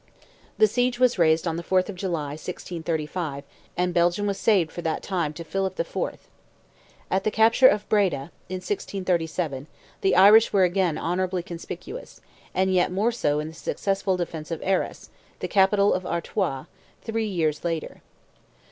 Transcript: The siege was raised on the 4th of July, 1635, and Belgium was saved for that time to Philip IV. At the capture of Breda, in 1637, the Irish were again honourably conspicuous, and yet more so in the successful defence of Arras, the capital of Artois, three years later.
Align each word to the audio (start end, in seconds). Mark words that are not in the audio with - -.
The 0.57 0.65
siege 0.65 0.97
was 0.99 1.19
raised 1.19 1.47
on 1.47 1.57
the 1.57 1.63
4th 1.63 1.87
of 1.87 1.93
July, 1.95 2.29
1635, 2.31 3.43
and 3.77 3.93
Belgium 3.93 4.25
was 4.25 4.39
saved 4.39 4.71
for 4.71 4.81
that 4.81 5.03
time 5.03 5.31
to 5.33 5.43
Philip 5.43 5.79
IV. 5.79 6.17
At 7.11 7.23
the 7.23 7.29
capture 7.29 7.67
of 7.67 7.87
Breda, 7.87 8.31
in 8.49 8.55
1637, 8.55 9.67
the 10.01 10.15
Irish 10.15 10.51
were 10.51 10.63
again 10.63 10.97
honourably 10.97 11.43
conspicuous, 11.43 12.19
and 12.55 12.73
yet 12.73 12.91
more 12.91 13.11
so 13.11 13.39
in 13.39 13.49
the 13.49 13.53
successful 13.53 14.17
defence 14.17 14.49
of 14.49 14.63
Arras, 14.63 15.11
the 15.39 15.47
capital 15.47 15.93
of 15.93 16.03
Artois, 16.07 16.65
three 17.03 17.27
years 17.27 17.63
later. 17.63 18.01